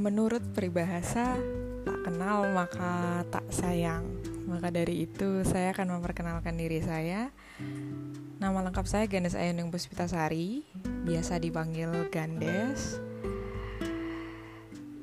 [0.00, 1.36] Menurut peribahasa,
[1.84, 4.08] tak kenal maka tak sayang.
[4.48, 7.28] Maka dari itu, saya akan memperkenalkan diri saya.
[8.40, 10.64] Nama lengkap saya Gandes Ayuning Puspitasari,
[11.04, 12.96] biasa dipanggil Gandes.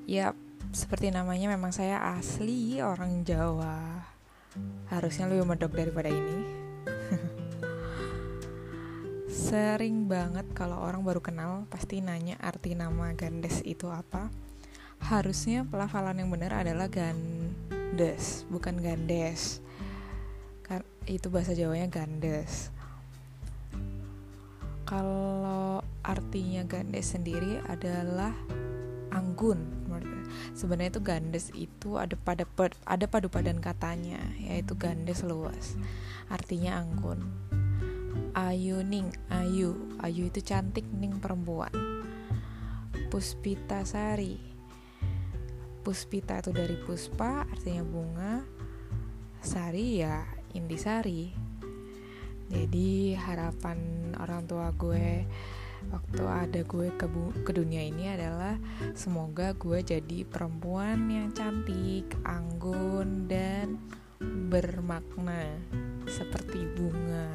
[0.10, 0.34] Ya,
[0.74, 4.02] seperti namanya memang saya asli orang Jawa.
[4.90, 6.42] Harusnya lebih medok daripada ini.
[9.46, 14.47] Sering banget kalau orang baru kenal pasti nanya arti nama Gandes itu apa
[15.02, 19.64] harusnya pelafalan yang benar adalah gandes bukan gandes.
[20.66, 22.74] Kan itu bahasa Jawanya gandes.
[24.88, 28.32] Kalau artinya gandes sendiri adalah
[29.12, 29.76] anggun.
[30.56, 32.44] Sebenarnya itu gandes itu ada pada
[32.84, 35.80] ada padu padan katanya yaitu gandes luas.
[36.28, 37.24] Artinya anggun.
[38.36, 39.76] Ayu ning ayu.
[40.04, 41.72] Ayu itu cantik ning perempuan.
[43.08, 44.47] Puspita sari
[45.88, 48.44] Puspita itu dari puspa artinya bunga
[49.40, 51.32] Sari ya intisari
[52.52, 55.24] jadi harapan orang tua gue
[55.88, 57.08] waktu ada gue ke,
[57.48, 58.60] ke dunia ini adalah
[59.00, 63.80] semoga gue jadi perempuan yang cantik, anggun dan
[64.20, 65.56] bermakna
[66.04, 67.28] seperti bunga.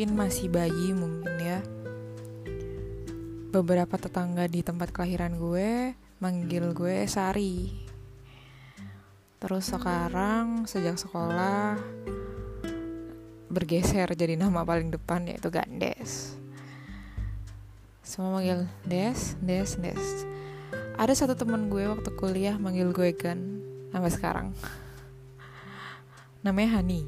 [0.00, 1.60] Mungkin masih bayi mungkin ya.
[3.52, 5.92] Beberapa tetangga di tempat kelahiran gue
[6.24, 7.68] manggil gue Sari.
[9.36, 11.76] Terus sekarang sejak sekolah
[13.52, 16.32] bergeser jadi nama paling depan yaitu Gandes.
[18.00, 20.04] Semua manggil Des, Des, Des.
[20.96, 23.60] Ada satu teman gue waktu kuliah manggil gue Gan
[23.92, 24.48] sampai sekarang.
[26.40, 27.04] Namanya Hani.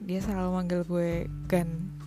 [0.00, 2.00] Dia selalu manggil gue Gan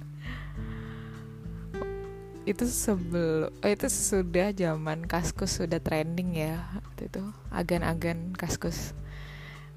[2.47, 7.19] itu sebelum oh, itu sudah zaman kaskus sudah trending ya waktu itu.
[7.51, 8.95] Agan-agan kaskus.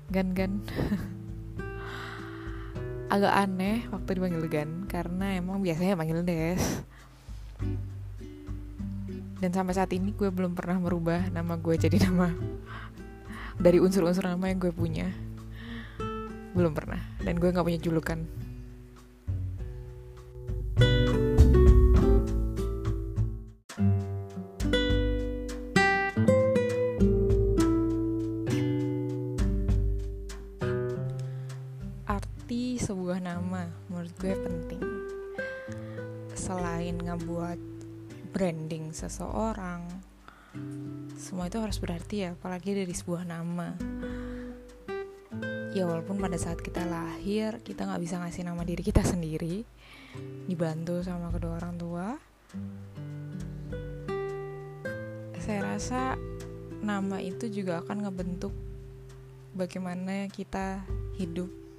[0.07, 0.63] Gan-gan.
[3.15, 6.63] Agak aneh waktu dipanggil gan karena emang biasanya panggil des.
[9.43, 12.31] Dan sampai saat ini gue belum pernah merubah nama gue jadi nama.
[13.59, 15.11] Dari unsur-unsur nama yang gue punya.
[16.55, 17.03] Belum pernah.
[17.19, 18.23] Dan gue nggak punya julukan
[32.51, 34.83] arti sebuah nama menurut gue penting.
[36.35, 37.63] Selain ngebuat
[38.35, 39.87] branding seseorang
[41.15, 43.79] semua itu harus berarti ya apalagi dari sebuah nama.
[45.79, 49.63] Ya walaupun pada saat kita lahir kita nggak bisa ngasih nama diri kita sendiri
[50.51, 52.19] dibantu sama kedua orang tua.
[55.39, 56.19] Saya rasa
[56.83, 58.51] nama itu juga akan ngebentuk
[59.55, 60.83] bagaimana kita
[61.15, 61.70] hidup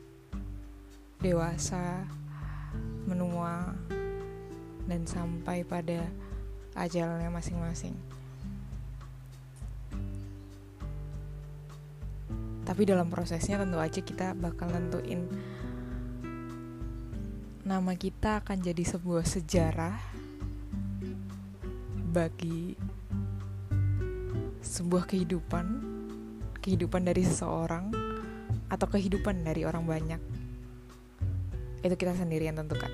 [1.22, 2.10] dewasa,
[3.06, 3.78] menua,
[4.90, 6.10] dan sampai pada
[6.76, 7.94] ajalnya masing-masing.
[12.66, 15.28] Tapi dalam prosesnya tentu aja kita bakal nentuin
[17.62, 19.96] nama kita akan jadi sebuah sejarah
[22.12, 22.76] bagi
[24.62, 25.66] sebuah kehidupan,
[26.60, 27.92] kehidupan dari seseorang
[28.72, 30.41] atau kehidupan dari orang banyak
[31.82, 32.90] itu kita sendiri yang tentukan